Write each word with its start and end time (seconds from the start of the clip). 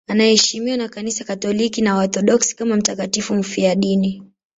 Anaheshimiwa 0.07 0.77
na 0.77 0.89
Kanisa 0.89 1.23
Katoliki 1.23 1.81
na 1.81 1.95
Waorthodoksi 1.95 2.55
kama 2.55 2.75
mtakatifu 2.77 3.35
mfiadini. 3.35 4.23